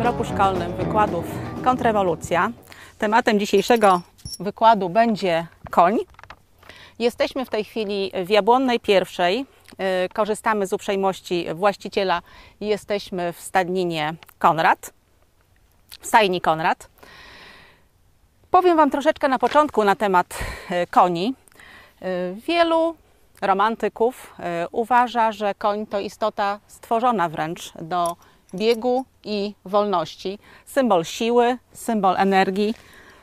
czwartym 0.00 0.18
roku 0.18 0.34
szkolnym 0.34 0.76
wykładów 0.76 1.24
Kontrrewolucja. 1.64 2.50
Tematem 2.98 3.38
dzisiejszego 3.40 4.00
wykładu 4.40 4.88
będzie 4.88 5.46
koń. 5.70 5.98
Jesteśmy 6.98 7.44
w 7.44 7.50
tej 7.50 7.64
chwili 7.64 8.12
w 8.24 8.30
Jabłonnej 8.30 8.80
Pierwszej. 8.80 9.46
Y, 10.04 10.08
Korzystamy 10.14 10.66
z 10.66 10.72
uprzejmości 10.72 11.46
właściciela 11.54 12.22
jesteśmy 12.60 13.32
w 13.32 13.40
stadninie 13.40 14.14
Konrad, 14.38 14.92
w 16.00 16.06
stajni 16.06 16.40
Konrad. 16.40 16.88
Powiem 18.50 18.76
Wam 18.76 18.90
troszeczkę 18.90 19.28
na 19.28 19.38
początku 19.38 19.84
na 19.84 19.96
temat 19.96 20.38
y, 20.70 20.86
koni. 20.86 21.34
Y, 22.02 22.36
Wielu 22.46 22.94
romantyków 23.42 24.36
uważa, 24.72 25.32
że 25.32 25.54
koń 25.54 25.86
to 25.86 26.00
istota 26.00 26.58
stworzona 26.66 27.28
wręcz 27.28 27.72
do 27.80 28.16
biegu 28.54 29.04
i 29.24 29.54
wolności. 29.64 30.38
Symbol 30.66 31.04
siły, 31.04 31.58
symbol 31.72 32.16
energii, 32.16 32.74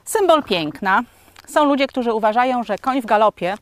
symbol 0.06 0.44
piękna. 0.44 1.04
Są 1.48 1.66
ludzie, 1.66 1.88
którzy 1.88 2.14
uważają, 2.14 2.64
że 2.64 2.78
koń 2.78 3.02
w 3.02 3.06
galopie 3.06 3.58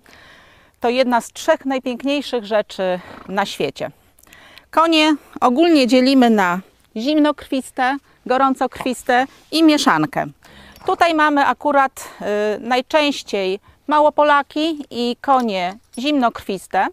to 0.79 0.89
jedna 0.89 1.21
z 1.21 1.31
trzech 1.31 1.65
najpiękniejszych 1.65 2.45
rzeczy 2.45 2.99
na 3.27 3.45
świecie. 3.45 3.91
Konie 4.71 5.15
ogólnie 5.41 5.87
dzielimy 5.87 6.29
na 6.29 6.59
zimnokrwiste, 6.97 7.97
gorącokrwiste 8.25 9.25
i 9.51 9.63
mieszankę. 9.63 10.25
Tutaj 10.85 11.13
mamy 11.13 11.45
akurat 11.45 12.09
y, 12.21 12.59
najczęściej 12.59 13.59
małopolaki 13.87 14.85
i 14.89 15.17
konie 15.21 15.77
zimnokrwiste. 15.99 16.87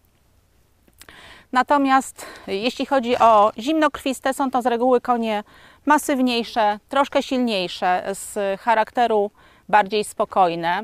Natomiast 1.52 2.26
jeśli 2.46 2.86
chodzi 2.86 3.18
o 3.18 3.52
zimnokrwiste, 3.58 4.34
są 4.34 4.50
to 4.50 4.62
z 4.62 4.66
reguły 4.66 5.00
konie 5.00 5.44
masywniejsze, 5.86 6.78
troszkę 6.88 7.22
silniejsze, 7.22 8.04
z 8.12 8.60
charakteru 8.60 9.30
bardziej 9.68 10.04
spokojne. 10.04 10.82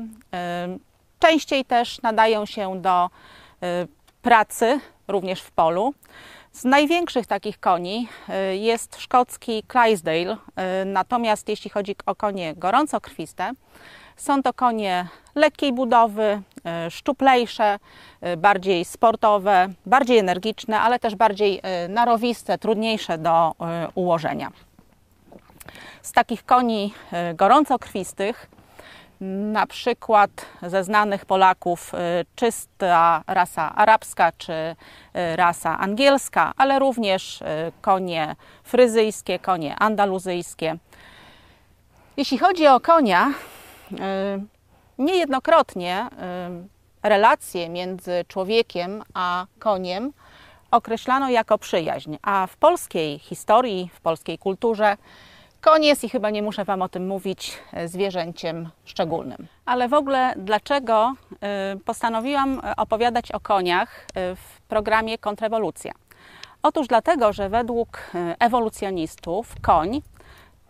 Częściej 1.19 1.65
też 1.65 2.01
nadają 2.01 2.45
się 2.45 2.81
do 2.81 3.09
y, 3.63 3.87
pracy, 4.21 4.79
również 5.07 5.41
w 5.41 5.51
polu. 5.51 5.93
Z 6.51 6.63
największych 6.63 7.27
takich 7.27 7.59
koni 7.59 8.07
y, 8.51 8.57
jest 8.57 9.01
szkocki 9.01 9.63
Clydesdale, 9.67 10.33
y, 10.81 10.85
natomiast 10.85 11.49
jeśli 11.49 11.69
chodzi 11.69 11.95
o 12.05 12.15
konie 12.15 12.55
gorącokrwiste, 12.55 13.51
są 14.17 14.43
to 14.43 14.53
konie 14.53 15.07
lekkiej 15.35 15.73
budowy, 15.73 16.41
szczuplejsze, 16.89 17.79
bardziej 18.37 18.85
sportowe, 18.85 19.67
bardziej 19.85 20.17
energiczne, 20.17 20.79
ale 20.79 20.99
też 20.99 21.15
bardziej 21.15 21.61
narowiste, 21.89 22.57
trudniejsze 22.57 23.17
do 23.17 23.55
ułożenia. 23.95 24.51
Z 26.01 26.11
takich 26.11 26.45
koni 26.45 26.93
gorącokrwistych 27.35 28.49
na 29.51 29.67
przykład 29.67 30.31
ze 30.61 30.83
znanych 30.83 31.25
Polaków 31.25 31.91
czysta 32.35 33.23
rasa 33.27 33.75
arabska 33.75 34.31
czy 34.37 34.75
rasa 35.13 35.79
angielska, 35.79 36.53
ale 36.57 36.79
również 36.79 37.39
konie 37.81 38.35
fryzyjskie, 38.63 39.39
konie 39.39 39.75
andaluzyjskie. 39.79 40.77
Jeśli 42.17 42.37
chodzi 42.37 42.67
o 42.67 42.79
konia, 42.79 43.31
niejednokrotnie 44.99 46.07
relacje 47.03 47.69
między 47.69 48.25
człowiekiem 48.27 49.03
a 49.13 49.45
koniem 49.59 50.13
określano 50.71 51.29
jako 51.29 51.57
przyjaźń, 51.57 52.15
a 52.21 52.47
w 52.47 52.57
polskiej 52.57 53.19
historii, 53.19 53.89
w 53.93 54.01
polskiej 54.01 54.37
kulturze 54.37 54.97
Koniec 55.61 56.03
i 56.03 56.09
chyba 56.09 56.29
nie 56.29 56.41
muszę 56.41 56.65
Wam 56.65 56.81
o 56.81 56.89
tym 56.89 57.07
mówić, 57.07 57.57
e, 57.73 57.87
zwierzęciem 57.87 58.69
szczególnym. 58.85 59.47
Ale 59.65 59.87
w 59.87 59.93
ogóle 59.93 60.33
dlaczego 60.37 61.13
e, 61.41 61.75
postanowiłam 61.85 62.61
opowiadać 62.77 63.31
o 63.31 63.39
koniach 63.39 64.05
w 64.15 64.61
programie 64.67 65.17
Kontrrewolucja? 65.17 65.91
Otóż 66.63 66.87
dlatego, 66.87 67.33
że 67.33 67.49
według 67.49 67.99
ewolucjonistów 68.39 69.55
koń, 69.61 70.01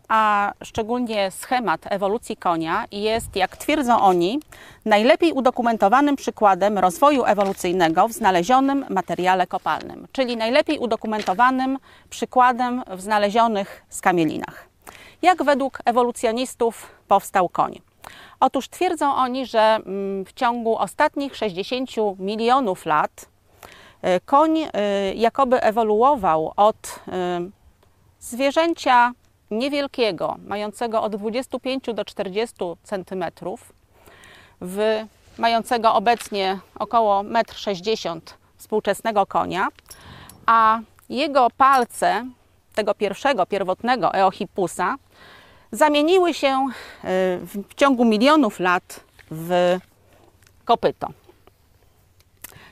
a 0.10 0.54
szczególnie 0.64 1.32
schemat 1.32 1.82
ewolucji 1.86 2.38
konia 2.38 2.86
jest, 2.92 3.36
jak 3.36 3.58
twierdzą 3.58 4.00
oni, 4.02 4.40
najlepiej 4.86 5.32
udokumentowanym 5.32 6.16
przykładem 6.16 6.78
rozwoju 6.78 7.26
ewolucyjnego 7.26 8.08
w 8.08 8.14
znalezionym 8.14 8.86
materiale 8.90 9.48
kopalnym, 9.48 10.08
czyli 10.12 10.38
najlepiej 10.38 10.80
udokumentowanym 10.80 11.78
przykładem 12.10 12.84
w 12.88 13.02
znalezionych 13.02 13.84
skamielinach. 13.90 14.68
Jak 15.22 15.44
według 15.44 15.80
ewolucjonistów 15.86 16.92
powstał 17.08 17.50
koń? 17.50 17.82
Otóż 18.40 18.70
twierdzą 18.70 19.16
oni, 19.16 19.46
że 19.46 19.62
mm, 19.62 20.26
w 20.26 20.34
ciągu 20.34 20.78
ostatnich 20.78 21.36
60 21.36 21.90
milionów 22.20 22.86
lat 22.86 23.30
e, 24.02 24.20
koń 24.20 24.58
e, 24.58 24.70
jakoby 25.14 25.62
ewoluował 25.62 26.54
od 26.56 27.00
e, 27.08 27.42
zwierzęcia 28.20 29.12
niewielkiego, 29.52 30.36
mającego 30.46 31.02
od 31.02 31.16
25 31.16 31.86
do 31.94 32.06
40 32.06 32.56
centymetrów, 32.84 33.74
w, 34.62 35.06
mającego 35.38 35.94
obecnie 35.94 36.60
około 36.76 37.22
1,60 37.22 38.12
m 38.12 38.22
współczesnego 38.58 39.26
konia, 39.26 39.68
a 40.46 40.80
jego 41.10 41.48
palce 41.58 42.26
tego 42.76 42.96
pierwszego, 42.96 43.46
pierwotnego 43.46 44.14
Eohippusa 44.14 44.96
zamieniły 45.72 46.34
się 46.34 46.48
e, 46.48 46.70
w 47.38 47.76
ciągu 47.76 48.06
milionów 48.06 48.60
lat 48.60 49.00
w 49.32 49.78
kopyto. 50.66 51.08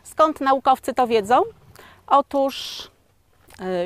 Skąd 0.04 0.42
naukowcy 0.42 0.94
to 0.94 1.08
wiedzą? 1.08 1.42
Otóż 2.08 2.88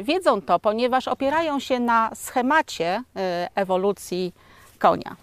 wiedzą 0.03 0.41
to, 0.41 0.59
ponieważ 0.59 1.07
opierają 1.07 1.59
się 1.59 1.79
na 1.79 2.11
schemacie 2.15 3.03
e, 3.15 3.49
ewolucji 3.55 4.33
konia. 4.79 5.15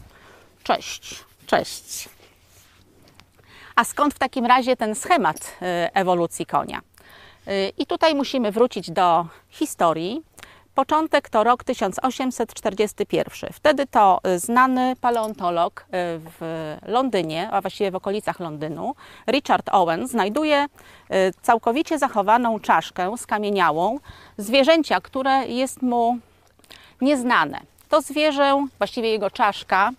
Cześć, 0.63 1.25
cześć. 1.47 2.09
A 3.77 3.85
skąd 3.85 4.15
w 4.15 4.19
takim 4.19 4.47
razie 4.47 4.77
ten 4.77 4.95
schemat 4.95 5.57
ewolucji 5.95 6.47
konia? 6.47 6.81
I 7.79 7.87
tutaj 7.87 8.15
musimy 8.15 8.53
wrócić 8.53 8.91
do 8.91 9.27
historii, 9.49 10.23
Początek 10.79 11.29
to 11.29 11.45
rok 11.45 11.65
1841. 11.65 13.51
Wtedy 13.53 13.87
to 13.87 14.21
y, 14.27 14.39
znany 14.39 14.97
paleontolog 15.01 15.81
y, 15.81 15.87
w 16.41 16.77
Londynie, 16.87 17.51
a 17.51 17.61
właściwie 17.61 17.91
w 17.91 17.95
okolicach 17.95 18.41
Londynu, 18.41 18.95
Richard 19.31 19.69
Owen, 19.73 20.09
znajduje 20.09 20.65
y, 20.65 20.69
całkowicie 21.43 21.99
zachowaną 21.99 22.61
czaszkę 22.61 23.17
skamieniałą 23.17 23.99
zwierzęcia, 24.37 25.01
które 25.01 25.47
jest 25.47 25.83
mu 25.83 26.19
nieznane. 27.01 27.61
To 27.89 28.01
zwierzę, 28.01 28.67
właściwie 28.79 29.11
jego 29.11 29.31
czaszka, 29.31 29.91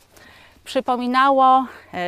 przypominało 0.63 1.65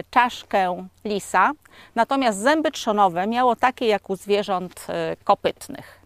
czaszkę 0.09 0.87
lisa, 1.05 1.51
natomiast 1.95 2.39
zęby 2.39 2.71
trzonowe 2.71 3.27
miało 3.27 3.55
takie 3.55 3.87
jak 3.87 4.09
u 4.09 4.15
zwierząt 4.15 4.87
kopytnych. 5.23 6.00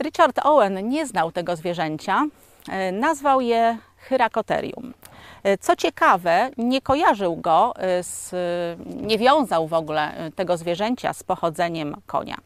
Richard 0.00 0.38
Owen 0.42 0.88
nie 0.88 1.06
znał 1.06 1.32
tego 1.32 1.56
zwierzęcia, 1.56 2.22
e, 2.68 2.92
nazwał 2.92 3.40
je 3.40 3.78
Hyracoterium. 3.96 4.94
E, 5.42 5.58
co 5.58 5.76
ciekawe, 5.76 6.50
nie 6.56 6.80
kojarzył 6.80 7.36
go, 7.36 7.74
e, 7.76 8.02
z, 8.02 8.34
nie 8.86 9.18
wiązał 9.18 9.66
w 9.66 9.72
ogóle 9.72 10.30
tego 10.36 10.56
zwierzęcia 10.56 11.12
z 11.12 11.22
pochodzeniem 11.22 11.96
konia. 12.06 12.36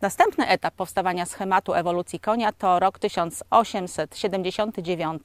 Następny 0.00 0.48
etap 0.48 0.74
powstawania 0.74 1.26
schematu 1.26 1.74
ewolucji 1.74 2.20
konia 2.20 2.52
to 2.52 2.78
rok 2.78 2.98
1879, 2.98 5.22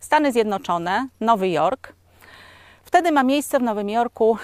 Stany 0.00 0.32
Zjednoczone, 0.32 1.06
Nowy 1.20 1.48
Jork. 1.48 1.92
Wtedy 2.84 3.12
ma 3.12 3.22
miejsce 3.22 3.58
w 3.58 3.62
Nowym 3.62 3.90
Jorku 3.90 4.38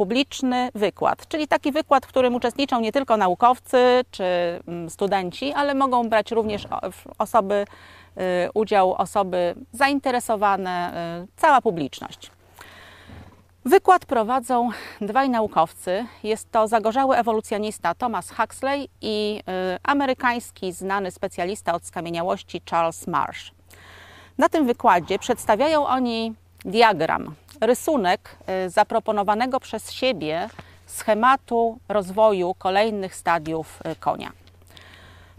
publiczny 0.00 0.70
wykład, 0.74 1.28
czyli 1.28 1.48
taki 1.48 1.72
wykład, 1.72 2.06
w 2.06 2.08
którym 2.08 2.34
uczestniczą 2.34 2.80
nie 2.80 2.92
tylko 2.92 3.16
naukowcy 3.16 4.04
czy 4.10 4.24
mm, 4.68 4.90
studenci, 4.90 5.52
ale 5.52 5.74
mogą 5.74 6.08
brać 6.08 6.30
również 6.30 6.68
osoby, 7.18 7.64
y, 8.44 8.50
udział 8.54 8.94
osoby 8.94 9.54
zainteresowane, 9.72 10.92
y, 11.24 11.28
cała 11.36 11.60
publiczność. 11.60 12.30
Wykład 13.64 14.06
prowadzą 14.06 14.68
dwaj 15.00 15.30
naukowcy. 15.30 16.06
Jest 16.22 16.50
to 16.50 16.68
zagorzały 16.68 17.16
ewolucjonista 17.16 17.94
Thomas 17.94 18.30
Huxley 18.30 18.88
i 19.00 19.42
y, 19.74 19.78
amerykański 19.82 20.72
znany 20.72 21.10
specjalista 21.10 21.74
od 21.74 21.86
skamieniałości 21.86 22.62
Charles 22.70 23.06
Marsh. 23.06 23.52
Na 24.38 24.48
tym 24.48 24.66
wykładzie 24.66 25.18
przedstawiają 25.18 25.86
oni 25.86 26.34
diagram 26.64 27.34
rysunek 27.60 28.36
y, 28.66 28.70
zaproponowanego 28.70 29.60
przez 29.60 29.92
siebie 29.92 30.48
schematu 30.86 31.78
rozwoju 31.88 32.54
kolejnych 32.58 33.14
stadiów 33.14 33.80
y, 33.92 33.96
konia. 33.96 34.32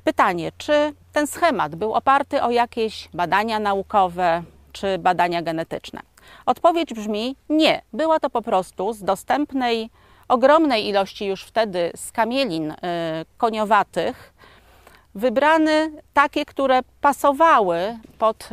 Pytanie, 0.03 0.51
czy 0.57 0.93
ten 1.13 1.27
schemat 1.27 1.75
był 1.75 1.93
oparty 1.93 2.43
o 2.43 2.51
jakieś 2.51 3.09
badania 3.13 3.59
naukowe 3.59 4.43
czy 4.71 4.97
badania 4.97 5.41
genetyczne? 5.41 5.99
Odpowiedź 6.45 6.93
brzmi 6.93 7.35
nie. 7.49 7.81
Była 7.93 8.19
to 8.19 8.29
po 8.29 8.41
prostu 8.41 8.93
z 8.93 9.03
dostępnej, 9.03 9.89
ogromnej 10.27 10.87
ilości 10.87 11.25
już 11.25 11.43
wtedy 11.43 11.91
skamielin 11.95 12.71
y, 12.71 12.75
koniowatych, 13.37 14.33
wybrane 15.15 15.89
takie, 16.13 16.45
które 16.45 16.79
pasowały 17.01 17.97
pod 18.17 18.49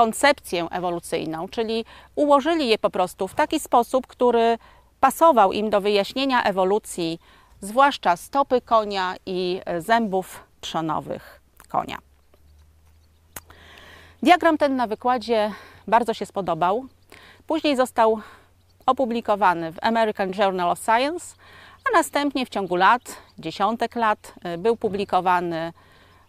koncepcję 0.00 0.68
ewolucyjną, 0.70 1.48
czyli 1.48 1.84
ułożyli 2.14 2.68
je 2.68 2.78
po 2.78 2.90
prostu 2.90 3.28
w 3.28 3.34
taki 3.34 3.60
sposób, 3.60 4.06
który 4.06 4.58
pasował 5.00 5.52
im 5.52 5.70
do 5.70 5.80
wyjaśnienia 5.80 6.42
ewolucji, 6.42 7.18
zwłaszcza 7.60 8.16
stopy 8.16 8.60
konia 8.60 9.14
i 9.26 9.60
zębów 9.78 10.44
trzonowych 10.60 11.40
konia. 11.68 11.98
Diagram 14.22 14.58
ten 14.58 14.76
na 14.76 14.86
wykładzie 14.86 15.52
bardzo 15.86 16.14
się 16.14 16.26
spodobał. 16.26 16.84
Później 17.46 17.76
został 17.76 18.20
opublikowany 18.86 19.72
w 19.72 19.78
American 19.82 20.32
Journal 20.38 20.70
of 20.70 20.78
Science, 20.78 21.34
a 21.88 21.96
następnie 21.96 22.46
w 22.46 22.48
ciągu 22.48 22.76
lat, 22.76 23.02
dziesiątek 23.38 23.96
lat, 23.96 24.34
y, 24.54 24.58
był 24.58 24.76
publikowany 24.76 25.72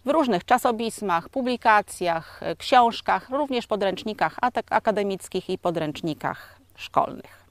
w 0.05 0.09
różnych 0.09 0.45
czasopismach, 0.45 1.29
publikacjach, 1.29 2.43
y, 2.43 2.55
książkach, 2.55 3.29
również 3.29 3.67
podręcznikach 3.67 4.37
akademickich 4.69 5.49
i 5.49 5.57
podręcznikach 5.57 6.59
szkolnych. 6.75 7.41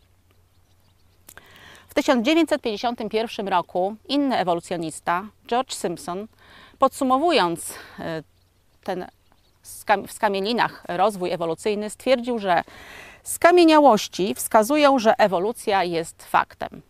W 1.89 1.95
1951 1.95 3.49
roku 3.49 3.97
inny 4.09 4.39
ewolucjonista, 4.39 5.25
George 5.47 5.75
Simpson, 5.75 6.27
podsumowując 6.79 7.71
y, 7.71 7.75
ten 8.85 9.07
w 10.07 10.13
skamielinach 10.13 10.85
rozwój 10.89 11.31
ewolucyjny, 11.31 11.91
stwierdził, 11.91 12.39
że 12.39 12.63
skamieniałości 13.23 14.35
wskazują, 14.35 14.99
że 14.99 15.15
ewolucja 15.19 15.85
jest 15.85 16.25
faktem. 16.25 16.83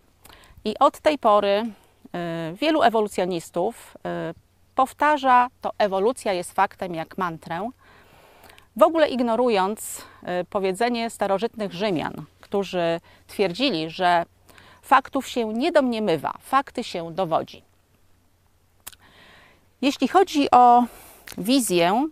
I 0.64 0.78
od 0.78 1.00
tej 1.00 1.18
pory 1.18 1.66
y, 2.52 2.56
wielu 2.56 2.82
ewolucjonistów 2.82 3.96
powtarza 4.74 5.48
to 5.60 5.70
ewolucja 5.78 6.32
jest 6.32 6.52
faktem 6.52 6.94
jak 6.94 7.18
mantrę, 7.18 7.70
w 8.76 8.82
ogóle 8.82 9.08
ignorując 9.08 9.98
y, 9.98 10.44
powiedzenie 10.50 11.10
starożytnych 11.10 11.72
Rzymian, 11.72 12.24
którzy 12.40 13.00
twierdzili, 13.26 13.90
że 13.90 14.24
faktów 14.82 15.28
się 15.28 15.54
nie 15.54 15.72
domniemywa, 15.72 16.34
fakty 16.40 16.84
się 16.84 17.12
dowodzi. 17.12 17.62
Jeśli 19.82 20.08
chodzi 20.08 20.50
o 20.50 20.84
wizję, 21.38 22.08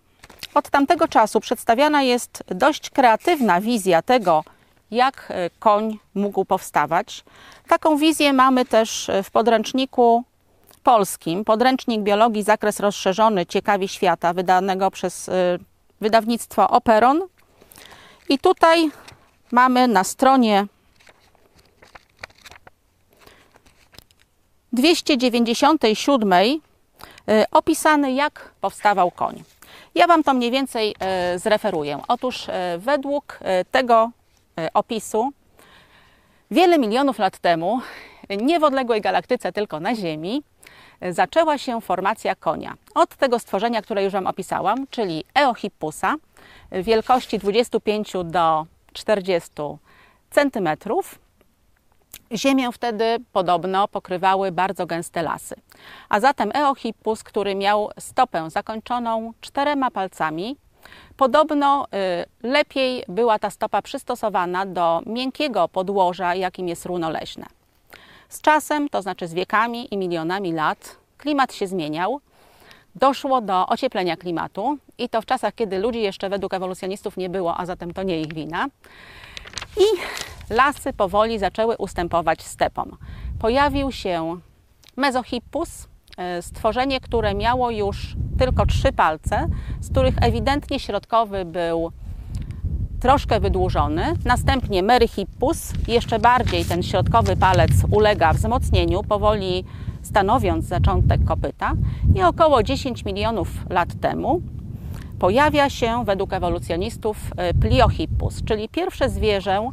od 0.55 0.71
tamtego 0.71 1.09
czasu 1.09 1.41
przedstawiana 1.41 2.03
jest 2.03 2.45
dość 2.47 2.91
kreatywna 2.91 3.61
wizja 3.61 4.03
tego, 4.03 4.45
jak 4.91 5.33
koń 5.59 5.99
mógł 6.15 6.45
powstawać. 6.45 7.25
Taką 7.69 7.97
wizję 7.97 8.33
mamy 8.33 8.65
też 8.65 9.11
w 9.25 9.31
podręczniku 9.31 10.25
polskim, 10.89 11.45
podręcznik 11.45 12.03
biologii, 12.03 12.43
zakres 12.43 12.81
rozszerzony 12.81 13.47
Ciekawi 13.47 13.89
świata, 13.89 14.33
wydanego 14.33 14.91
przez 14.91 15.29
y, 15.29 15.33
wydawnictwo 16.01 16.71
Operon. 16.71 17.23
I 18.29 18.39
tutaj 18.39 18.91
mamy 19.53 19.89
na 19.89 20.05
stronie 20.05 20.67
297 24.73 26.33
y, 26.33 26.51
opisany, 27.51 28.13
jak 28.13 28.51
powstawał 28.61 29.11
koń. 29.11 29.43
Ja 29.95 30.07
Wam 30.07 30.23
to 30.23 30.35
mniej 30.35 30.51
więcej 30.51 30.95
y, 31.35 31.39
zreferuję. 31.39 32.01
Otóż 32.09 32.47
według 32.79 33.41
tego 33.71 34.11
opisu 34.75 35.31
Wiele 36.51 36.79
milionów 36.79 37.19
lat 37.19 37.39
temu, 37.39 37.81
nie 38.31 38.61
w 38.61 38.65
odległej 38.65 39.01
galaktyce, 39.01 39.53
tylko 39.53 39.81
na 39.81 39.95
Ziemi, 39.95 40.43
zaczęła 41.11 41.59
się 41.59 41.81
formacja 41.81 42.35
konia. 42.35 42.75
Od 42.95 43.17
tego 43.17 43.39
stworzenia, 43.39 43.83
które 43.83 44.05
już 44.05 44.13
Wam 44.13 44.27
opisałam, 44.27 44.87
czyli 44.91 45.25
Eohippusa, 45.35 46.15
wielkości 46.73 47.39
25 47.39 48.13
do 48.25 48.67
40 48.93 49.51
cm. 50.31 50.69
Ziemię 52.33 52.73
wtedy 52.73 53.17
podobno 53.33 53.89
pokrywały 53.89 54.53
bardzo 54.53 54.87
gęste 54.87 55.23
lasy. 55.23 55.55
A 56.09 56.21
zatem 56.21 56.51
Eohippus, 56.55 57.23
który 57.23 57.55
miał 57.55 57.91
stopę 57.99 58.51
zakończoną 58.51 59.33
czterema 59.41 59.91
palcami, 59.91 60.57
Podobno 61.17 61.87
y, 62.43 62.49
lepiej 62.49 63.05
była 63.09 63.39
ta 63.39 63.51
stopa 63.51 63.83
przystosowana 63.83 64.67
do 64.67 65.03
miękkiego 65.07 65.69
podłoża, 65.69 66.35
jakim 66.35 66.69
jest 66.69 66.87
runo 66.87 67.11
leśne. 67.11 67.58
Z 68.29 68.41
czasem, 68.41 68.89
to 68.89 69.03
znaczy 69.03 69.29
z 69.29 69.35
wiekami 69.35 69.95
i 69.95 69.97
milionami 69.97 70.53
lat, 70.53 70.97
klimat 71.19 71.55
się 71.55 71.67
zmieniał. 71.67 72.21
Doszło 72.95 73.41
do 73.41 73.67
ocieplenia 73.67 74.17
klimatu 74.17 74.79
i 74.99 75.09
to 75.09 75.23
w 75.23 75.27
czasach, 75.27 75.55
kiedy 75.55 75.79
ludzi 75.79 76.03
jeszcze 76.03 76.29
według 76.29 76.55
ewolucjonistów 76.55 77.17
nie 77.17 77.31
było, 77.31 77.57
a 77.57 77.67
zatem 77.67 77.95
to 77.95 78.03
nie 78.03 78.21
ich 78.21 78.35
wina. 78.35 78.69
I 79.77 79.85
lasy 80.55 80.93
powoli 80.93 81.39
zaczęły 81.39 81.77
ustępować 81.77 82.43
stepom. 82.43 82.97
Pojawił 83.39 83.93
się 83.93 84.41
mezohippus, 84.97 85.89
E, 86.19 86.43
stworzenie, 86.43 87.01
które 87.01 87.35
miało 87.35 87.71
już 87.71 88.17
tylko 88.39 88.67
trzy 88.67 88.93
palce, 88.93 89.47
z 89.81 89.91
których 89.91 90.15
ewidentnie 90.23 90.81
środkowy 90.81 91.45
był 91.45 91.93
troszkę 93.01 93.41
wydłużony. 93.41 94.15
Następnie 94.25 94.83
meryhippus, 94.83 95.73
jeszcze 95.89 96.19
bardziej 96.19 96.65
ten 96.65 96.83
środkowy 96.83 97.37
palec 97.37 97.71
ulega 97.91 98.33
wzmocnieniu, 98.33 99.03
powoli 99.03 99.65
stanowiąc 100.03 100.65
zaczątek 100.65 101.25
kopyta. 101.25 101.73
I 102.15 102.23
około 102.23 102.63
10 102.63 103.05
milionów 103.05 103.49
lat 103.71 103.89
temu 104.01 104.43
pojawia 105.19 105.71
się 105.71 106.05
według 106.05 106.33
ewolucjonistów 106.33 107.17
e, 107.37 107.55
pliohippus, 107.55 108.45
czyli 108.45 108.69
pierwsze 108.69 109.09
zwierzę, 109.09 109.71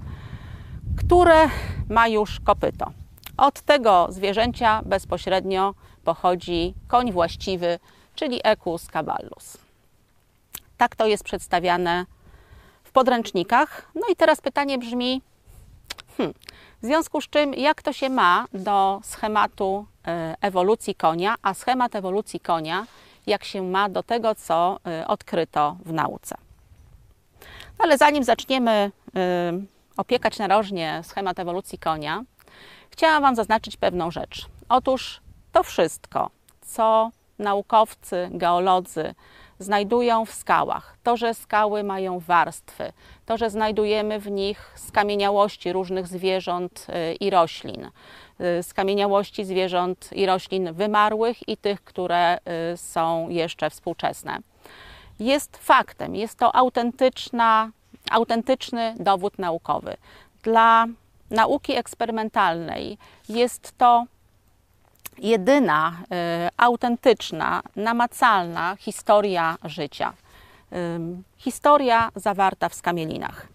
które 0.97 1.49
ma 1.89 2.07
już 2.07 2.39
kopyto. 2.39 2.91
Od 3.37 3.61
tego 3.61 4.07
zwierzęcia 4.09 4.81
bezpośrednio 4.85 5.73
pochodzi 6.03 6.73
koń 6.87 7.11
właściwy, 7.11 7.79
czyli 8.15 8.39
Equus 8.43 8.87
caballus. 8.87 9.57
Tak 10.77 10.95
to 10.95 11.07
jest 11.07 11.23
przedstawiane 11.23 12.05
podręcznikach. 12.95 13.91
No 13.95 14.01
i 14.11 14.15
teraz 14.15 14.41
pytanie 14.41 14.77
brzmi, 14.77 15.21
hmm, 16.17 16.33
w 16.81 16.85
związku 16.85 17.21
z 17.21 17.29
czym 17.29 17.53
jak 17.53 17.81
to 17.81 17.93
się 17.93 18.09
ma 18.09 18.45
do 18.53 19.01
schematu 19.03 19.85
e, 20.07 20.35
ewolucji 20.41 20.95
konia, 20.95 21.35
a 21.41 21.53
schemat 21.53 21.95
ewolucji 21.95 22.39
konia 22.39 22.85
jak 23.27 23.43
się 23.43 23.61
ma 23.61 23.89
do 23.89 24.03
tego, 24.03 24.35
co 24.35 24.79
e, 24.87 25.07
odkryto 25.07 25.77
w 25.85 25.93
nauce. 25.93 26.35
Ale 27.79 27.97
zanim 27.97 28.23
zaczniemy 28.23 28.71
e, 28.71 28.91
opiekać 29.97 30.39
narożnie 30.39 31.01
schemat 31.03 31.39
ewolucji 31.39 31.79
konia, 31.79 32.23
chciałam 32.89 33.21
Wam 33.21 33.35
zaznaczyć 33.35 33.77
pewną 33.77 34.11
rzecz. 34.11 34.45
Otóż 34.69 35.21
to 35.51 35.63
wszystko, 35.63 36.29
co 36.61 37.11
naukowcy, 37.39 38.29
geolodzy 38.31 39.15
znajdują 39.59 40.25
w 40.25 40.31
skałach, 40.31 40.97
to, 41.03 41.17
że 41.17 41.33
skały 41.33 41.83
mają 41.83 42.19
warstwy, 42.19 42.91
to, 43.25 43.37
że 43.37 43.49
znajdujemy 43.49 44.19
w 44.19 44.31
nich 44.31 44.71
skamieniałości 44.75 45.73
różnych 45.73 46.07
zwierząt 46.07 46.87
y, 46.89 47.15
i 47.15 47.29
roślin, 47.29 47.89
y, 48.59 48.63
skamieniałości 48.63 49.45
zwierząt 49.45 50.09
i 50.11 50.25
roślin 50.25 50.73
wymarłych 50.73 51.49
i 51.49 51.57
tych, 51.57 51.83
które 51.83 52.37
y, 52.73 52.77
są 52.77 53.29
jeszcze 53.29 53.69
współczesne, 53.69 54.39
jest 55.19 55.57
faktem, 55.57 56.15
jest 56.15 56.39
to 56.39 56.55
autentyczna, 56.55 57.71
autentyczny 58.11 58.95
dowód 58.99 59.39
naukowy. 59.39 59.97
Dla 60.43 60.85
nauki 61.29 61.75
eksperymentalnej 61.75 62.97
jest 63.29 63.77
to 63.77 64.05
jedyna 65.17 65.91
y, 65.91 66.49
autentyczna, 66.57 67.61
namacalna 67.75 68.75
historia 68.79 69.57
życia. 69.63 70.13
Y, 70.73 70.75
historia 71.37 72.09
zawarta 72.15 72.69
w 72.69 72.75
skamielinach. 72.75 73.47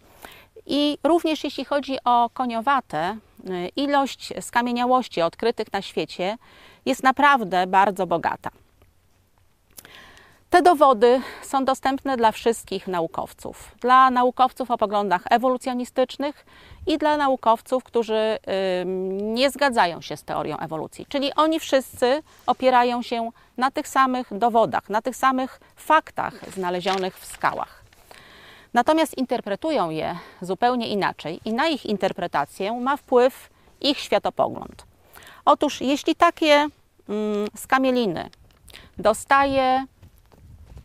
I 0.66 0.98
również 1.02 1.44
jeśli 1.44 1.64
chodzi 1.64 1.98
o 2.04 2.30
koniowate, 2.34 3.16
y, 3.50 3.68
ilość 3.76 4.32
skamieniałości 4.40 5.22
odkrytych 5.22 5.72
na 5.72 5.82
świecie 5.82 6.38
jest 6.86 7.02
naprawdę 7.02 7.66
bardzo 7.66 8.06
bogata. 8.06 8.50
Te 10.50 10.62
dowody 10.62 11.20
są 11.42 11.64
dostępne 11.64 12.16
dla 12.16 12.32
wszystkich 12.32 12.88
naukowców. 12.88 13.74
Dla 13.80 14.10
naukowców 14.10 14.70
o 14.70 14.78
poglądach 14.78 15.22
ewolucjonistycznych 15.30 16.46
i 16.86 16.98
dla 16.98 17.16
naukowców, 17.16 17.84
którzy 17.84 18.38
nie 19.10 19.50
zgadzają 19.50 20.00
się 20.00 20.16
z 20.16 20.24
teorią 20.24 20.58
ewolucji. 20.58 21.06
Czyli 21.08 21.34
oni 21.34 21.60
wszyscy 21.60 22.22
opierają 22.46 23.02
się 23.02 23.30
na 23.56 23.70
tych 23.70 23.88
samych 23.88 24.38
dowodach, 24.38 24.88
na 24.88 25.02
tych 25.02 25.16
samych 25.16 25.60
faktach 25.76 26.50
znalezionych 26.52 27.18
w 27.18 27.26
skałach. 27.26 27.84
Natomiast 28.74 29.18
interpretują 29.18 29.90
je 29.90 30.16
zupełnie 30.42 30.88
inaczej 30.88 31.40
i 31.44 31.52
na 31.52 31.68
ich 31.68 31.86
interpretację 31.86 32.72
ma 32.72 32.96
wpływ 32.96 33.50
ich 33.80 33.98
światopogląd. 33.98 34.84
Otóż, 35.44 35.80
jeśli 35.80 36.14
takie 36.14 36.66
skamieliny 37.56 38.30
dostaje 38.98 39.84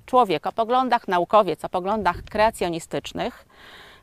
człowiek 0.06 0.48
o 0.48 0.52
poglądach 0.52 1.08
naukowiec, 1.08 1.66
o 1.66 1.70
poglądach 1.70 2.22
kreacjonistycznych, 2.22 3.46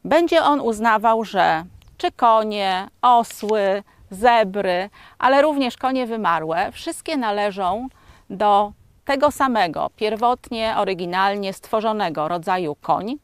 będzie 0.05 0.43
on 0.43 0.61
uznawał, 0.61 1.25
że 1.25 1.65
czy 1.97 2.13
konie, 2.13 2.89
osły, 3.03 3.83
zebry, 4.11 4.91
ale 5.19 5.43
również 5.43 5.77
konie 5.77 6.07
wymarłe, 6.07 6.73
wszystkie 6.73 7.17
należą 7.17 7.89
do 8.31 8.73
tego 9.05 9.31
samego, 9.31 9.91
pierwotnie, 9.97 10.75
oryginalnie 10.77 11.53
stworzonego 11.53 12.29
rodzaju 12.29 12.77
koń, 12.81 13.19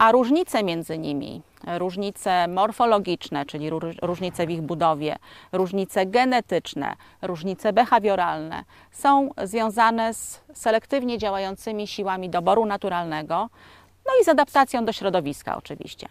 a 0.00 0.12
różnice 0.12 0.62
między 0.62 0.98
nimi, 0.98 1.42
różnice 1.78 2.48
morfologiczne, 2.48 3.46
czyli 3.46 3.70
różnice 4.02 4.46
w 4.46 4.50
ich 4.50 4.62
budowie, 4.62 5.16
różnice 5.52 6.06
genetyczne, 6.06 6.96
różnice 7.22 7.72
behawioralne, 7.72 8.64
są 8.92 9.30
związane 9.44 10.14
z 10.14 10.40
selektywnie 10.54 11.18
działającymi 11.18 11.86
siłami 11.86 12.30
doboru 12.30 12.66
naturalnego, 12.66 13.48
no 14.06 14.12
i 14.20 14.24
z 14.24 14.28
adaptacją 14.28 14.84
do 14.84 14.92
środowiska 14.92 15.56
oczywiście. 15.56 16.08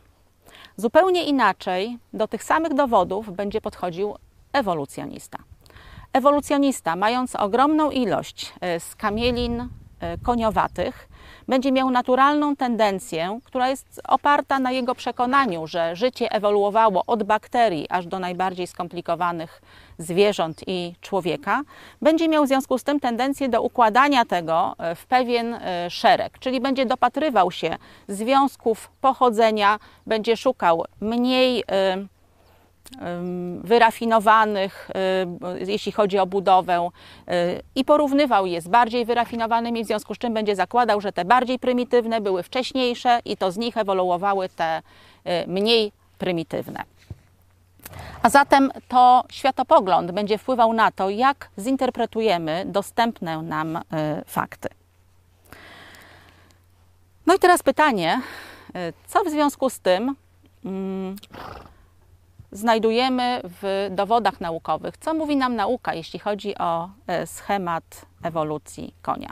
Zupełnie 0.78 1.24
inaczej 1.24 1.98
do 2.14 2.28
tych 2.28 2.44
samych 2.44 2.74
dowodów 2.74 3.36
będzie 3.36 3.62
podchodził 3.62 4.16
ewolucjonista. 4.54 5.38
Ewolucjonista, 6.14 6.96
mając 6.96 7.36
ogromną 7.36 7.92
ilość 7.92 8.54
e, 8.62 8.80
skamielin 8.80 9.70
e, 10.00 10.18
koniowatych, 10.18 11.09
będzie 11.50 11.72
miał 11.72 11.90
naturalną 11.92 12.56
tendencję, 12.56 13.40
która 13.44 13.70
jest 13.70 14.02
oparta 14.08 14.60
na 14.60 14.72
jego 14.72 14.96
przekonaniu, 14.96 15.68
że 15.68 15.96
życie 15.96 16.32
ewoluowało 16.32 17.04
od 17.08 17.24
bakterii 17.24 17.88
aż 17.90 18.08
do 18.08 18.20
najbardziej 18.20 18.68
skomplikowanych 18.68 19.62
zwierząt 19.98 20.62
i 20.68 20.94
człowieka, 21.02 21.62
będzie 22.02 22.28
miał 22.28 22.46
w 22.46 22.48
związku 22.48 22.78
z 22.78 22.84
tym 22.84 23.00
tendencję 23.00 23.50
do 23.50 23.62
układania 23.62 24.26
tego 24.26 24.76
e, 24.78 24.96
w 24.96 25.06
pewien 25.06 25.54
e, 25.54 25.90
szereg, 25.90 26.40
czyli 26.40 26.62
będzie 26.62 26.86
dopatrywał 26.86 27.52
się 27.52 27.78
związków 28.08 28.92
pochodzenia, 29.02 29.80
będzie 30.06 30.38
szukał 30.38 30.86
mniej 31.02 31.64
e, 31.72 31.98
wyrafinowanych, 33.64 34.90
jeśli 35.68 35.92
chodzi 35.92 36.20
o 36.20 36.26
budowę, 36.26 36.90
i 37.76 37.86
porównywał 37.86 38.46
je 38.46 38.62
z 38.62 38.68
bardziej 38.68 39.06
wyrafinowanymi, 39.06 39.84
w 39.84 39.88
związku 39.88 40.16
z 40.16 40.18
czym 40.18 40.34
będzie 40.34 40.56
zakładał, 40.56 41.02
że 41.02 41.12
te 41.12 41.26
bardziej 41.26 41.60
prymitywne 41.60 42.22
były 42.22 42.44
wcześniejsze 42.44 43.20
i 43.26 43.38
to 43.38 43.52
z 43.52 43.58
nich 43.58 43.78
ewoluowały 43.78 44.50
te 44.50 44.82
mniej 45.48 45.92
prymitywne. 46.18 46.84
A 48.24 48.30
zatem 48.30 48.72
to 48.88 49.24
światopogląd 49.30 50.12
będzie 50.12 50.38
wpływał 50.38 50.74
na 50.74 50.92
to, 50.92 51.10
jak 51.10 51.50
zinterpretujemy 51.60 52.64
dostępne 52.66 53.42
nam 53.42 53.80
fakty. 54.26 54.70
No 57.26 57.36
i 57.36 57.40
teraz 57.40 57.64
pytanie, 57.64 58.22
co 59.08 59.24
w 59.24 59.30
związku 59.30 59.70
z 59.70 59.80
tym 59.80 60.16
mm, 60.66 61.16
znajdujemy 62.52 63.42
w 63.44 63.88
dowodach 63.92 64.42
naukowych. 64.42 64.98
Co 64.98 65.14
mówi 65.14 65.36
nam 65.36 65.56
nauka, 65.56 65.94
jeśli 65.94 66.20
chodzi 66.20 66.58
o 66.58 66.90
e, 67.08 67.28
schemat 67.28 68.06
ewolucji 68.24 68.94
konia? 69.02 69.30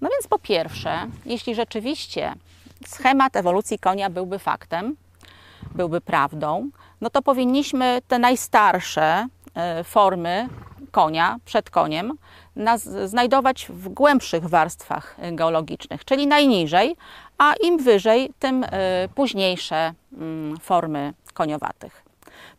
No 0.00 0.08
więc 0.10 0.28
po 0.28 0.38
pierwsze, 0.38 1.06
jeśli 1.26 1.54
rzeczywiście 1.54 2.32
schemat 2.86 3.36
ewolucji 3.36 3.78
konia 3.78 4.10
byłby 4.10 4.38
faktem, 4.38 4.96
byłby 5.74 6.00
prawdą, 6.00 6.70
no 7.00 7.10
to 7.10 7.22
powinniśmy 7.22 8.02
te 8.08 8.18
najstarsze 8.18 9.26
e, 9.54 9.84
formy 9.84 10.48
konia 10.90 11.38
przed 11.44 11.70
koniem 11.70 12.18
znajdować 13.04 13.66
w 13.70 13.88
głębszych 13.88 14.48
warstwach 14.48 15.16
geologicznych, 15.32 16.04
czyli 16.04 16.26
najniżej, 16.26 16.96
a 17.38 17.54
im 17.64 17.78
wyżej, 17.78 18.30
tym 18.38 18.64
e, 18.64 18.68
późniejsze 19.14 19.94
mm, 20.12 20.56
formy 20.56 21.14
koniowatych. 21.32 22.03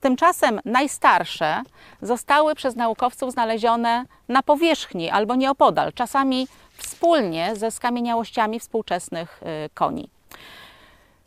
Tymczasem 0.06 0.62
najstarsze 0.66 1.62
zostały 2.02 2.56
przez 2.56 2.76
naukowców 2.76 3.32
znalezione 3.32 4.06
na 4.28 4.44
powierzchni 4.44 5.10
albo 5.10 5.36
nieopodal, 5.36 5.94
czasami 5.94 6.48
wspólnie 6.78 7.56
ze 7.56 7.72
skamieniałościami 7.72 8.60
współczesnych 8.60 9.42
y, 9.66 9.70
koni. 9.70 10.10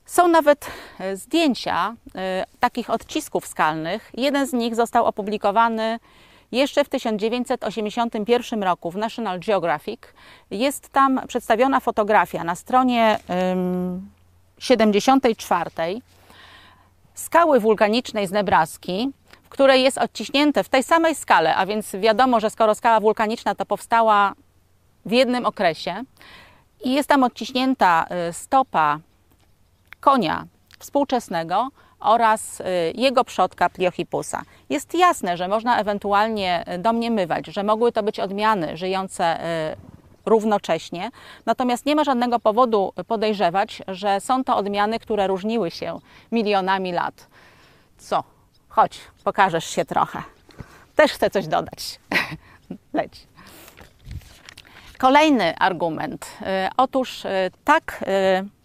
Są 0.07 0.29
nawet 0.29 0.67
y, 1.01 1.17
zdjęcia 1.17 1.95
y, 2.07 2.11
takich 2.61 2.91
odcisków 2.91 3.47
skalnych. 3.47 4.11
Jeden 4.15 4.47
z 4.47 4.53
nich 4.53 4.75
został 4.75 5.07
opublikowany 5.07 5.99
jeszcze 6.53 6.85
w 6.85 6.89
1981 6.89 8.63
roku 8.63 8.91
w 8.91 8.97
National 8.97 9.41
Geographic. 9.41 10.01
Jest 10.51 10.89
tam 10.89 11.21
przedstawiona 11.29 11.81
fotografia 11.81 12.45
na 12.45 12.55
stronie 12.55 13.19
74 14.59 15.71
skały 17.19 17.61
wulkanicznej 17.61 18.27
z 18.27 18.31
Nebraski, 18.31 19.11
której 19.49 19.83
jest 19.83 19.99
odciśnięte 19.99 20.65
w 20.65 20.69
tej 20.69 20.83
samej 20.83 21.15
skale, 21.15 21.57
a 21.57 21.67
więc 21.67 21.93
wiadomo, 21.93 22.41
że 22.41 22.51
skoro 22.51 22.75
skała 22.75 23.01
wulkaniczna 23.01 23.55
to 23.55 23.67
powstała 23.67 24.35
w 25.07 25.13
jednym 25.13 25.47
okresie 25.47 26.05
i 26.85 26.93
jest 26.93 27.09
tam 27.09 27.25
odciśnięta 27.25 28.07
y, 28.29 28.33
stopa 28.33 28.99
konia 30.01 30.47
współczesnego 30.79 31.69
oraz 32.01 32.61
y, 32.61 32.65
jego 32.95 33.25
przodka 33.25 33.71
Pliochipusa. 33.71 34.43
Jest 34.71 34.95
jasne, 34.95 35.37
że 35.37 35.49
można 35.49 35.81
ewentualnie 35.81 36.65
domniemywać, 36.79 37.47
że 37.47 37.63
mogły 37.63 37.93
to 37.93 38.03
być 38.03 38.21
odmiany 38.21 38.77
żyjące 38.77 39.45
y, 39.73 39.98
równocześnie. 40.27 41.11
Natomiast 41.47 41.87
nie 41.87 41.97
ma 41.97 42.05
żadnego 42.05 42.39
powodu 42.39 42.93
podejrzewać, 43.07 43.83
że 43.89 44.21
są 44.21 44.45
to 44.45 44.57
odmiany, 44.57 44.99
które 44.99 45.27
różniły 45.27 45.71
się 45.71 45.99
milionami 46.33 46.93
lat. 46.93 47.27
Co? 47.99 48.25
Chodź, 48.69 49.01
pokażesz 49.25 49.65
się 49.65 49.85
trochę. 49.85 50.23
Też 50.97 51.13
chcę 51.13 51.31
coś 51.31 51.47
dodać. 51.47 52.01
Leć. 52.93 53.27
Kolejny 54.99 55.57
argument. 55.59 56.27
Y, 56.41 56.45
otóż 56.77 57.25
y, 57.25 57.29
tak 57.65 58.05
y, 58.43 58.58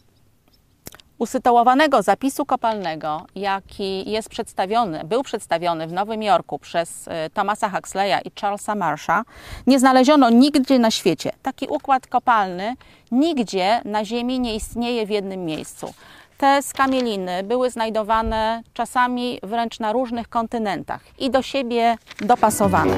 usytuowanego 1.23 2.01
zapisu 2.01 2.45
kopalnego, 2.45 3.25
jaki 3.35 4.11
jest 4.11 4.29
przedstawiony, 4.29 5.01
był 5.03 5.23
przedstawiony 5.23 5.87
w 5.87 5.93
Nowym 5.93 6.23
Jorku 6.23 6.59
przez 6.59 7.07
e, 7.07 7.29
Thomasa 7.29 7.69
Huxleya 7.69 8.21
i 8.25 8.31
Charlesa 8.41 8.75
Marsha, 8.75 9.23
nie 9.67 9.79
znaleziono 9.79 10.29
nigdzie 10.29 10.79
na 10.79 10.91
świecie. 10.91 11.31
Taki 11.41 11.67
układ 11.67 12.07
kopalny 12.07 12.75
nigdzie 13.11 13.81
na 13.85 14.05
Ziemi 14.05 14.39
nie 14.39 14.55
istnieje 14.55 15.05
w 15.05 15.09
jednym 15.09 15.45
miejscu. 15.45 15.93
Te 16.37 16.61
skamieliny 16.61 17.43
były 17.43 17.69
znajdowane 17.69 18.63
czasami 18.73 19.39
wręcz 19.43 19.79
na 19.79 19.91
różnych 19.91 20.29
kontynentach 20.29 21.01
i 21.19 21.29
do 21.29 21.41
siebie 21.41 21.97
dopasowane. 22.21 22.95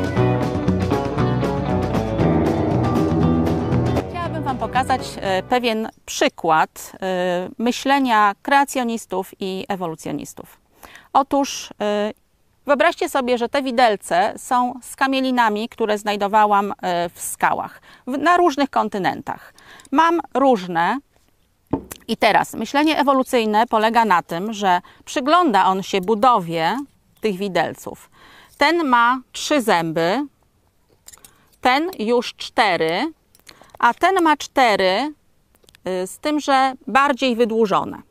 Wam 4.55 4.69
pokazać 4.69 5.01
e, 5.15 5.43
pewien 5.43 5.89
przykład 6.05 6.91
e, 7.01 7.49
myślenia 7.57 8.33
kreacjonistów 8.41 9.31
i 9.39 9.65
ewolucjonistów. 9.67 10.59
Otóż 11.13 11.69
e, 11.81 12.11
wyobraźcie 12.65 13.09
sobie, 13.09 13.37
że 13.37 13.49
te 13.49 13.63
widelce 13.63 14.33
są 14.37 14.73
skamielinami, 14.81 15.69
które 15.69 15.97
znajdowałam 15.97 16.73
w 17.13 17.21
skałach 17.21 17.81
na 18.07 18.37
różnych 18.37 18.69
kontynentach. 18.69 19.53
Mam 19.91 20.19
różne 20.33 20.97
i 22.07 22.17
teraz 22.17 22.53
myślenie 22.53 22.97
ewolucyjne 22.99 23.67
polega 23.67 24.05
na 24.05 24.23
tym, 24.23 24.53
że 24.53 24.81
przygląda 25.05 25.65
on 25.65 25.83
się 25.83 26.01
budowie 26.01 26.77
tych 27.21 27.37
widelców. 27.37 28.09
Ten 28.57 28.87
ma 28.87 29.19
trzy 29.31 29.61
zęby, 29.61 30.25
ten 31.61 31.91
już 31.99 32.35
cztery, 32.35 33.11
a 33.85 33.93
ten 33.93 34.23
ma 34.23 34.37
cztery, 34.37 35.13
y, 36.03 36.07
z 36.07 36.17
tym, 36.19 36.39
że 36.39 36.73
bardziej 36.87 37.35
wydłużone. 37.35 38.01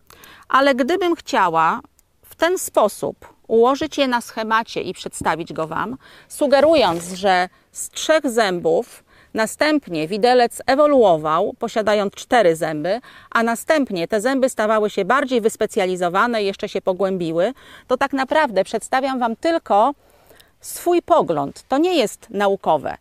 Ale 0.48 0.74
gdybym 0.74 1.16
chciała 1.16 1.80
w 2.22 2.34
ten 2.34 2.58
sposób 2.58 3.34
ułożyć 3.48 3.98
je 3.98 4.08
na 4.08 4.20
schemacie 4.20 4.80
i 4.80 4.94
przedstawić 4.94 5.52
go 5.52 5.66
Wam, 5.66 5.96
sugerując, 6.28 7.12
że 7.12 7.48
z 7.72 7.90
trzech 7.90 8.30
zębów 8.30 9.04
Następnie 9.34 10.08
widelec 10.08 10.62
ewoluował, 10.66 11.54
posiadając 11.58 12.14
cztery 12.14 12.56
zęby, 12.56 13.00
a 13.30 13.42
następnie 13.42 14.08
te 14.08 14.20
zęby 14.20 14.48
stawały 14.48 14.90
się 14.90 15.04
bardziej 15.04 15.40
wyspecjalizowane, 15.40 16.42
jeszcze 16.42 16.68
się 16.68 16.82
pogłębiły. 16.82 17.52
To 17.86 17.96
tak 17.96 18.12
naprawdę 18.12 18.64
przedstawiam 18.64 19.18
Wam 19.18 19.36
tylko 19.36 19.94
swój 20.60 21.02
pogląd. 21.02 21.64
To 21.68 21.78
nie 21.78 21.94
jest 21.94 22.26
naukowe. 22.30 22.96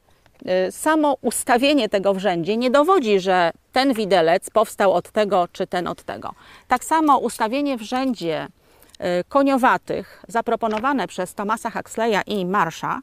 Y, 0.68 0.72
samo 0.72 1.18
ustawienie 1.22 1.90
tego 1.90 2.14
w 2.14 2.20
rzędzie 2.20 2.58
nie 2.58 2.72
dowodzi, 2.72 3.20
że 3.20 3.52
ten 3.72 3.94
widelec 3.94 4.50
powstał 4.50 4.94
od 4.94 5.12
tego 5.12 5.48
czy 5.52 5.68
ten 5.68 5.88
od 5.88 6.04
tego. 6.04 6.34
Tak 6.68 6.84
samo 6.84 7.18
ustawienie 7.18 7.78
w 7.78 7.82
rzędzie 7.82 8.48
y, 8.48 9.24
koniowatych 9.30 10.24
zaproponowane 10.28 11.08
przez 11.08 11.34
Thomasa 11.34 11.70
Huxleya 11.70 12.22
i 12.28 12.46
Marsha 12.46 13.00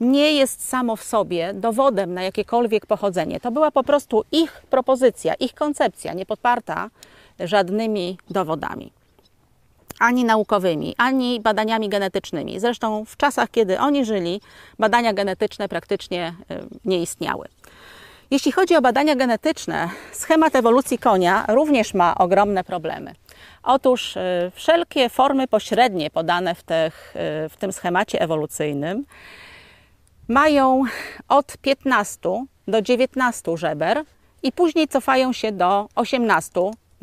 nie 0.00 0.32
jest 0.32 0.68
samo 0.68 0.96
w 0.96 1.02
sobie 1.02 1.54
dowodem 1.54 2.14
na 2.14 2.22
jakiekolwiek 2.22 2.86
pochodzenie. 2.86 3.40
To 3.40 3.50
była 3.50 3.70
po 3.70 3.82
prostu 3.82 4.24
ich 4.32 4.62
propozycja, 4.70 5.34
ich 5.34 5.54
koncepcja, 5.54 6.12
nie 6.12 6.26
podparta 6.26 6.90
żadnymi 7.40 8.18
dowodami 8.30 9.01
ani 10.02 10.24
naukowymi, 10.24 10.94
ani 10.98 11.40
badaniami 11.40 11.88
genetycznymi. 11.88 12.60
Zresztą 12.60 13.04
w 13.04 13.16
czasach, 13.16 13.50
kiedy 13.50 13.78
oni 13.78 14.04
żyli, 14.04 14.40
badania 14.78 15.12
genetyczne 15.12 15.68
praktycznie 15.68 16.34
y, 16.50 16.64
nie 16.84 17.02
istniały. 17.02 17.48
Jeśli 18.30 18.52
chodzi 18.52 18.76
o 18.76 18.82
badania 18.82 19.16
genetyczne, 19.16 19.88
schemat 20.12 20.56
ewolucji 20.56 20.98
konia 20.98 21.44
również 21.48 21.94
ma 21.94 22.14
ogromne 22.18 22.64
problemy. 22.64 23.14
Otóż 23.62 24.16
y, 24.16 24.20
wszelkie 24.54 25.08
formy 25.08 25.48
pośrednie 25.48 26.10
podane 26.10 26.54
w, 26.54 26.62
tych, 26.62 27.14
y, 27.46 27.48
w 27.48 27.56
tym 27.56 27.72
schemacie 27.72 28.20
ewolucyjnym 28.20 29.04
mają 30.28 30.82
od 31.28 31.56
15 31.56 32.46
do 32.68 32.82
19 32.82 33.56
żeber 33.56 34.04
i 34.42 34.52
później 34.52 34.88
cofają 34.88 35.32
się 35.32 35.52
do 35.52 35.88
18 35.94 36.50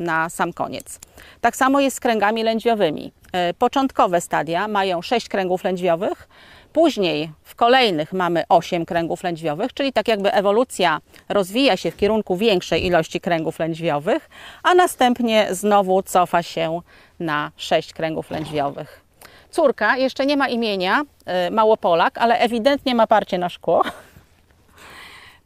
na 0.00 0.28
sam 0.28 0.52
koniec. 0.52 0.98
Tak 1.40 1.56
samo 1.56 1.80
jest 1.80 1.96
z 1.96 2.00
kręgami 2.00 2.42
lędźwiowymi. 2.42 3.12
E, 3.32 3.54
początkowe 3.54 4.20
stadia 4.20 4.68
mają 4.68 5.02
6 5.02 5.28
kręgów 5.28 5.64
lędźwiowych, 5.64 6.28
później 6.72 7.30
w 7.44 7.54
kolejnych 7.54 8.12
mamy 8.12 8.44
8 8.48 8.86
kręgów 8.86 9.22
lędźwiowych, 9.24 9.74
czyli 9.74 9.92
tak 9.92 10.08
jakby 10.08 10.32
ewolucja 10.32 11.00
rozwija 11.28 11.76
się 11.76 11.90
w 11.90 11.96
kierunku 11.96 12.36
większej 12.36 12.86
ilości 12.86 13.20
kręgów 13.20 13.58
lędźwiowych, 13.58 14.30
a 14.62 14.74
następnie 14.74 15.48
znowu 15.50 16.02
cofa 16.02 16.42
się 16.42 16.80
na 17.20 17.50
6 17.56 17.92
kręgów 17.92 18.30
lędźwiowych. 18.30 19.04
Córka 19.50 19.96
jeszcze 19.96 20.26
nie 20.26 20.36
ma 20.36 20.48
imienia, 20.48 21.02
e, 21.26 21.50
Małopolak, 21.50 22.18
ale 22.18 22.38
ewidentnie 22.38 22.94
ma 22.94 23.06
parcie 23.06 23.38
na 23.38 23.48
szkło. 23.48 23.82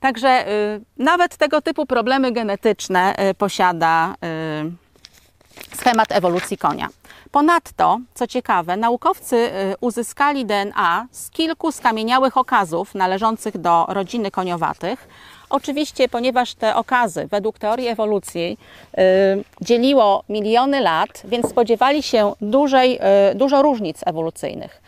Także 0.04 0.48
y, 0.48 0.80
nawet 0.98 1.36
tego 1.36 1.62
typu 1.62 1.86
problemy 1.86 2.32
genetyczne 2.32 3.14
y, 3.30 3.34
posiada 3.34 4.14
y, 5.72 5.76
schemat 5.76 6.12
ewolucji 6.12 6.58
konia. 6.58 6.88
Ponadto, 7.30 7.98
co 8.14 8.26
ciekawe, 8.26 8.76
naukowcy 8.76 9.50
uzyskali 9.80 10.46
DNA 10.46 11.06
z 11.10 11.30
kilku 11.30 11.72
skamieniałych 11.72 12.36
okazów 12.36 12.94
należących 12.94 13.58
do 13.58 13.86
rodziny 13.88 14.30
koniowatych. 14.30 15.08
Oczywiście, 15.50 16.08
ponieważ 16.08 16.54
te 16.54 16.76
okazy 16.76 17.26
według 17.26 17.58
teorii 17.58 17.88
ewolucji 17.88 18.58
dzieliło 19.60 20.24
miliony 20.28 20.80
lat, 20.80 21.22
więc 21.24 21.48
spodziewali 21.48 22.02
się 22.02 22.32
dużej, 22.40 23.00
dużo 23.34 23.62
różnic 23.62 24.00
ewolucyjnych. 24.06 24.82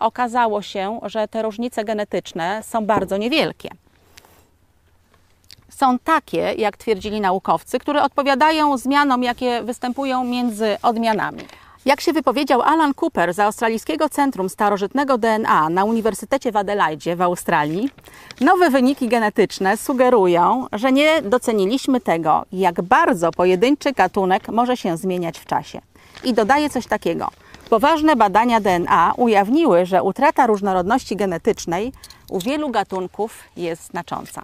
Okazało 0.00 0.62
się, 0.62 1.00
że 1.04 1.28
te 1.28 1.42
różnice 1.42 1.84
genetyczne 1.84 2.62
są 2.62 2.86
bardzo 2.86 3.16
niewielkie 3.16 3.68
są 5.82 5.98
takie, 5.98 6.54
jak 6.58 6.76
twierdzili 6.76 7.20
naukowcy, 7.20 7.78
które 7.78 8.02
odpowiadają 8.02 8.78
zmianom, 8.78 9.22
jakie 9.22 9.62
występują 9.62 10.24
między 10.24 10.76
odmianami. 10.82 11.42
Jak 11.84 12.00
się 12.00 12.12
wypowiedział 12.12 12.62
Alan 12.62 12.92
Cooper 13.00 13.34
z 13.34 13.38
Australijskiego 13.38 14.08
Centrum 14.08 14.48
Starożytnego 14.48 15.18
DNA 15.18 15.68
na 15.68 15.84
Uniwersytecie 15.84 16.52
w 16.52 16.56
Adelaide 16.56 17.16
w 17.16 17.22
Australii, 17.22 17.90
nowe 18.40 18.70
wyniki 18.70 19.08
genetyczne 19.08 19.76
sugerują, 19.76 20.66
że 20.72 20.92
nie 20.92 21.22
doceniliśmy 21.22 22.00
tego, 22.00 22.44
jak 22.52 22.82
bardzo 22.82 23.32
pojedynczy 23.32 23.92
gatunek 23.92 24.48
może 24.48 24.76
się 24.76 24.96
zmieniać 24.96 25.38
w 25.38 25.46
czasie. 25.46 25.80
I 26.24 26.34
dodaje 26.34 26.70
coś 26.70 26.86
takiego. 26.86 27.28
Poważne 27.70 28.16
badania 28.16 28.60
DNA 28.60 29.12
ujawniły, 29.16 29.86
że 29.86 30.02
utrata 30.02 30.46
różnorodności 30.46 31.16
genetycznej 31.16 31.92
u 32.30 32.40
wielu 32.40 32.70
gatunków 32.70 33.38
jest 33.56 33.86
znacząca. 33.86 34.42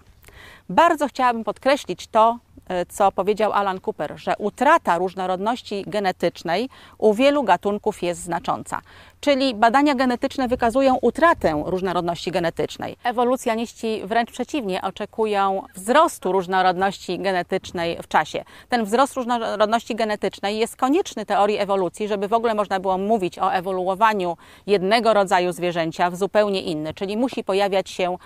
Bardzo 0.70 1.08
chciałabym 1.08 1.44
podkreślić 1.44 2.06
to, 2.06 2.38
e, 2.68 2.86
co 2.86 3.12
powiedział 3.12 3.52
Alan 3.52 3.80
Cooper, 3.86 4.12
że 4.16 4.34
utrata 4.38 4.98
różnorodności 4.98 5.84
genetycznej 5.86 6.68
u 6.98 7.14
wielu 7.14 7.42
gatunków 7.42 8.02
jest 8.02 8.22
znacząca. 8.22 8.80
Czyli 9.20 9.54
badania 9.54 9.94
genetyczne 9.94 10.48
wykazują 10.48 10.96
utratę 11.02 11.62
różnorodności 11.66 12.30
genetycznej. 12.30 12.96
Ewolucjoniści 13.04 14.02
wręcz 14.04 14.30
przeciwnie 14.30 14.82
oczekują 14.82 15.62
wzrostu 15.74 16.32
różnorodności 16.32 17.18
genetycznej 17.18 17.98
w 18.02 18.08
czasie. 18.08 18.44
Ten 18.68 18.84
wzrost 18.84 19.14
różnorodności 19.14 19.94
genetycznej 19.94 20.58
jest 20.58 20.76
konieczny 20.76 21.26
teorii 21.26 21.58
ewolucji, 21.58 22.08
żeby 22.08 22.28
w 22.28 22.32
ogóle 22.32 22.54
można 22.54 22.80
było 22.80 22.98
mówić 22.98 23.38
o 23.38 23.52
ewoluowaniu 23.52 24.36
jednego 24.66 25.14
rodzaju 25.14 25.52
zwierzęcia 25.52 26.10
w 26.10 26.16
zupełnie 26.16 26.62
inny, 26.62 26.94
czyli 26.94 27.16
musi 27.16 27.44
pojawiać 27.44 27.90
się 27.90 28.16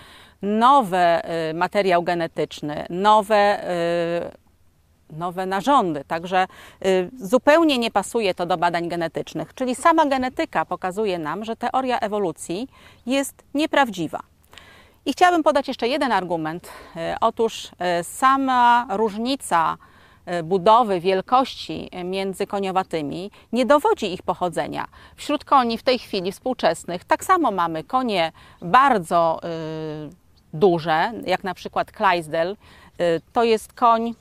nowy 0.43 0.99
materiał 1.55 2.03
genetyczny, 2.03 2.87
nowe, 2.91 3.71
y, 3.71 5.17
nowe 5.17 5.47
narządy. 5.47 6.05
Także 6.05 6.47
y, 6.87 7.11
zupełnie 7.19 7.79
nie 7.79 7.91
pasuje 7.91 8.35
to 8.35 8.47
do 8.47 8.57
badań 8.57 8.89
genetycznych. 8.89 9.55
Czyli 9.55 9.75
sama 9.75 10.07
genetyka 10.07 10.65
pokazuje 10.65 11.19
nam, 11.19 11.45
że 11.45 11.57
teoria 11.57 11.99
ewolucji 11.99 12.69
jest 13.07 13.45
nieprawdziwa. 13.55 14.21
I 15.07 15.13
chciałabym 15.13 15.43
podać 15.43 15.69
jeszcze 15.69 15.89
jeden 15.89 16.13
argument. 16.13 16.67
Y, 16.67 17.01
otóż 17.21 17.71
sama 18.03 18.87
różnica 18.91 19.77
budowy, 20.45 21.01
wielkości 21.01 21.91
między 22.05 22.47
koniowatymi 22.47 23.31
nie 23.53 23.67
dowodzi 23.67 24.13
ich 24.13 24.23
pochodzenia. 24.23 24.87
Wśród 25.17 25.45
koni 25.45 25.79
w 25.79 25.83
tej 25.83 25.99
chwili 25.99 26.33
współczesnych 26.33 27.05
tak 27.05 27.25
samo 27.25 27.51
mamy 27.51 27.85
konie 27.85 28.33
bardzo 28.61 29.41
duże, 30.53 31.13
jak 31.27 31.45
na 31.45 31.55
przykład 31.55 31.93
Clydesdale. 31.93 32.51
Y, 33.01 33.21
to 33.33 33.45
jest 33.45 33.73
koń 33.73 34.15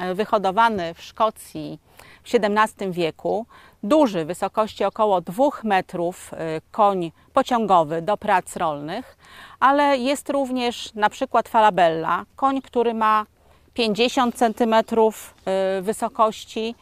y, 0.00 0.14
wyhodowany 0.14 0.94
w 0.94 1.02
Szkocji 1.02 1.78
w 2.24 2.34
XVII 2.34 2.92
wieku. 2.92 3.46
Duży, 3.82 4.24
wysokości 4.24 4.84
około 4.84 5.20
2 5.20 5.44
metrów, 5.64 6.32
y, 6.32 6.36
koń 6.70 7.12
pociągowy 7.32 8.02
do 8.02 8.16
prac 8.16 8.56
rolnych, 8.56 9.16
ale 9.60 9.98
jest 9.98 10.30
również 10.30 10.94
na 10.94 11.10
przykład 11.10 11.48
Falabella, 11.48 12.24
koń, 12.36 12.62
który 12.62 12.94
ma 12.94 13.26
50 13.74 14.34
cm 14.34 14.74
wysokości. 15.82 16.74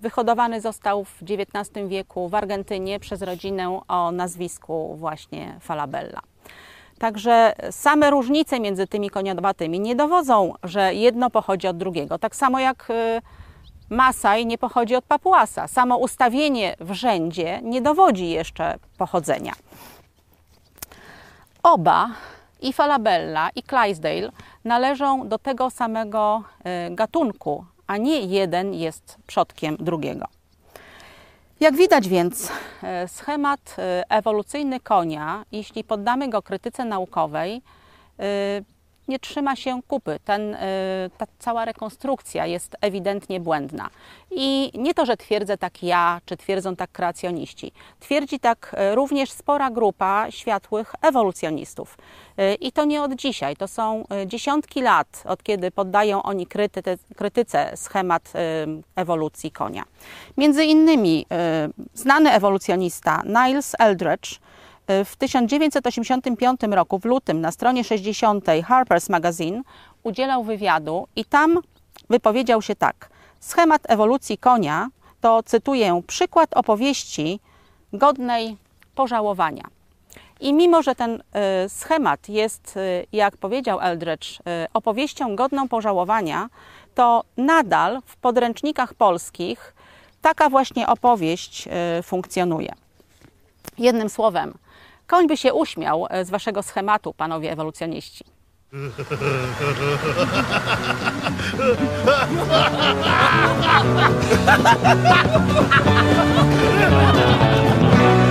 Wyhodowany 0.00 0.60
został 0.60 1.04
w 1.04 1.22
XIX 1.22 1.88
wieku 1.88 2.28
w 2.28 2.34
Argentynie 2.34 3.00
przez 3.00 3.22
rodzinę 3.22 3.80
o 3.88 4.10
nazwisku 4.12 4.96
właśnie 4.96 5.58
Falabella. 5.60 6.20
Także 6.98 7.52
same 7.70 8.10
różnice 8.10 8.60
między 8.60 8.86
tymi 8.86 9.10
koniowatymi 9.10 9.80
nie 9.80 9.96
dowodzą, 9.96 10.54
że 10.62 10.94
jedno 10.94 11.30
pochodzi 11.30 11.68
od 11.68 11.76
drugiego. 11.76 12.18
Tak 12.18 12.36
samo 12.36 12.58
jak 12.58 12.90
y, 12.90 13.22
Masaj 13.90 14.46
nie 14.46 14.58
pochodzi 14.58 14.96
od 14.96 15.04
Papuasa. 15.04 15.68
Samo 15.68 15.96
ustawienie 15.96 16.76
w 16.80 16.92
rzędzie 16.92 17.60
nie 17.62 17.82
dowodzi 17.82 18.28
jeszcze 18.28 18.78
pochodzenia. 18.98 19.52
Oba, 21.62 22.10
i 22.60 22.72
Falabella, 22.72 23.50
i 23.54 23.62
Clydesdale, 23.62 24.30
należą 24.64 25.28
do 25.28 25.38
tego 25.38 25.70
samego 25.70 26.42
y, 26.90 26.94
gatunku, 26.94 27.64
a 27.86 27.96
nie 27.96 28.20
jeden 28.20 28.74
jest 28.74 29.16
przodkiem 29.26 29.76
drugiego. 29.80 30.26
Jak 31.60 31.76
widać 31.76 32.08
więc, 32.08 32.52
e, 32.82 33.08
schemat 33.08 33.76
e, 33.78 34.04
ewolucyjny 34.10 34.80
konia, 34.80 35.44
jeśli 35.52 35.84
poddamy 35.84 36.28
go 36.28 36.42
krytyce 36.42 36.84
naukowej, 36.84 37.62
e, 38.18 38.22
nie 39.08 39.18
trzyma 39.18 39.56
się 39.56 39.80
kupy. 39.88 40.18
Ten, 40.24 40.54
y, 40.54 40.58
ta 41.18 41.26
cała 41.38 41.64
rekonstrukcja 41.64 42.46
jest 42.46 42.76
ewidentnie 42.80 43.40
błędna. 43.40 43.90
I 44.30 44.70
nie 44.74 44.94
to, 44.94 45.06
że 45.06 45.16
twierdzę 45.16 45.58
tak 45.58 45.82
ja, 45.82 46.20
czy 46.26 46.36
twierdzą 46.36 46.76
tak 46.76 46.92
kreacjoniści. 46.92 47.72
Twierdzi 48.00 48.40
tak 48.40 48.76
y, 48.92 48.94
również 48.94 49.30
spora 49.30 49.70
grupa 49.70 50.26
światłych 50.30 50.94
ewolucjonistów. 51.02 51.98
Y, 52.40 52.54
I 52.54 52.72
to 52.72 52.84
nie 52.84 53.02
od 53.02 53.14
dzisiaj, 53.14 53.56
to 53.56 53.68
są 53.68 54.04
dziesiątki 54.26 54.82
lat, 54.82 55.22
od 55.26 55.42
kiedy 55.42 55.70
poddają 55.70 56.22
oni 56.22 56.46
krytyce, 56.46 56.96
krytyce 57.16 57.76
schemat 57.76 58.32
ewolucji 58.96 59.50
konia. 59.50 59.84
Między 60.36 60.64
innymi 60.64 61.26
znany 61.94 62.32
ewolucjonista 62.32 63.22
Niles 63.26 63.76
Eldredge 63.78 64.38
w 65.04 65.16
1985 65.16 66.60
roku, 66.70 66.98
w 66.98 67.04
lutym, 67.04 67.40
na 67.40 67.52
stronie 67.52 67.84
60 67.84 68.44
Harper's 68.44 69.10
Magazine 69.10 69.62
udzielał 70.02 70.44
wywiadu 70.44 71.08
i 71.16 71.24
tam 71.24 71.58
wypowiedział 72.10 72.62
się 72.62 72.76
tak. 72.76 73.10
Schemat 73.40 73.82
ewolucji 73.88 74.38
konia 74.38 74.88
to, 75.20 75.42
cytuję, 75.42 76.02
przykład 76.06 76.54
opowieści 76.54 77.40
godnej 77.92 78.56
pożałowania. 78.94 79.64
I 80.40 80.52
mimo, 80.52 80.82
że 80.82 80.94
ten 80.94 81.14
y, 81.14 81.68
schemat 81.68 82.28
jest, 82.28 82.76
y, 82.76 83.06
jak 83.12 83.36
powiedział 83.36 83.80
Eldridge, 83.80 84.40
y, 84.40 84.42
opowieścią 84.74 85.36
godną 85.36 85.68
pożałowania, 85.68 86.48
to 86.94 87.24
nadal 87.36 88.00
w 88.06 88.16
podręcznikach 88.16 88.94
polskich 88.94 89.74
taka 90.22 90.50
właśnie 90.50 90.86
opowieść 90.86 91.68
funkcjonuje. 92.02 92.72
Jednym 93.78 94.08
słowem, 94.08 94.54
koń 95.06 95.26
by 95.26 95.36
się 95.36 95.54
uśmiał 95.54 96.06
y, 96.20 96.24
z 96.24 96.30
waszego 96.30 96.62
schematu, 96.62 97.14
panowie 97.14 97.52
ewolucjoniści. 97.52 98.24